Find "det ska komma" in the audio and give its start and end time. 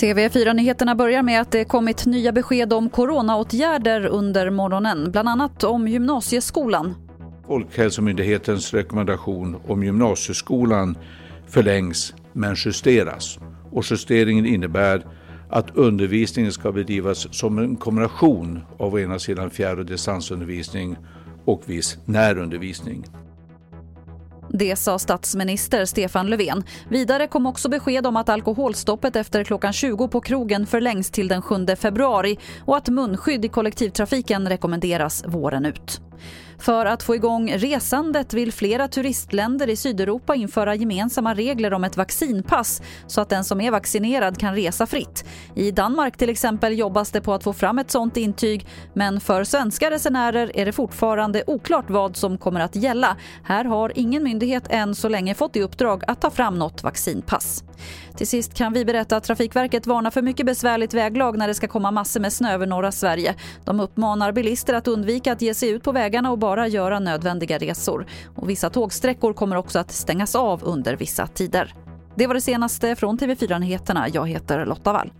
61.48-61.90